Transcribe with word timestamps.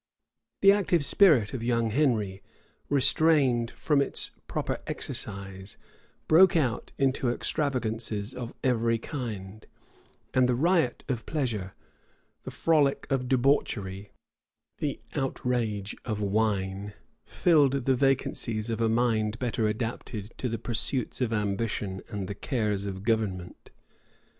The 0.61 0.71
active 0.71 1.05
spirit 1.05 1.53
of 1.53 1.63
young 1.63 1.91
Henry, 1.91 2.41
restrained 2.89 3.69
from 3.69 4.01
its 4.01 4.31
proper 4.47 4.79
exercise, 4.87 5.77
broke 6.27 6.55
out 6.55 6.91
into 6.97 7.29
extravagances 7.29 8.33
of 8.33 8.51
every 8.63 8.97
kind; 8.97 9.63
and 10.33 10.49
the 10.49 10.55
riot 10.55 11.03
of 11.07 11.27
pleasure, 11.27 11.75
the 12.45 12.49
frolic 12.49 13.05
of 13.11 13.27
debauchery, 13.29 14.11
the 14.79 14.99
outrage 15.13 15.95
of 16.03 16.19
wine, 16.19 16.93
filled 17.23 17.85
the 17.85 17.95
vacancies 17.95 18.71
of 18.71 18.81
a 18.81 18.89
mind 18.89 19.37
better 19.37 19.67
adapted 19.67 20.33
to 20.39 20.49
the 20.49 20.57
pursuits 20.57 21.21
of 21.21 21.31
ambition 21.31 22.01
and 22.09 22.27
the 22.27 22.33
cares 22.33 22.87
of 22.87 23.03
government. 23.03 23.69